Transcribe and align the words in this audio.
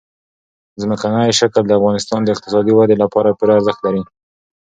ځمکنی 0.81 1.29
شکل 1.39 1.63
د 1.67 1.71
افغانستان 1.79 2.19
د 2.23 2.27
اقتصادي 2.35 2.71
ودې 2.75 2.95
لپاره 3.03 3.35
پوره 3.39 3.53
ارزښت 3.57 3.79
لري. 3.85 4.03